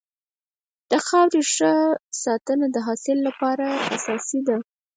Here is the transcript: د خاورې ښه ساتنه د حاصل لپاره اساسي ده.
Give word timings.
د 0.91 0.93
خاورې 1.07 1.41
ښه 1.53 1.73
ساتنه 2.23 2.65
د 2.71 2.77
حاصل 2.85 3.17
لپاره 3.27 3.65
اساسي 3.95 4.39
ده. 4.47 4.57